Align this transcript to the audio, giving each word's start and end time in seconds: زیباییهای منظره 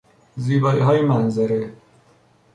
زیباییهای 0.37 1.01
منظره 1.01 1.73